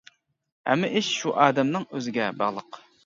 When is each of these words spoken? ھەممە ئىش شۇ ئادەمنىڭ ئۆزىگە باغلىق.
ھەممە 0.69 0.89
ئىش 1.01 1.09
شۇ 1.17 1.33
ئادەمنىڭ 1.43 1.85
ئۆزىگە 1.91 2.31
باغلىق. 2.41 2.81